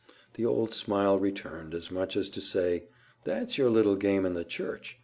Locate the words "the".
0.33-0.47, 4.33-4.43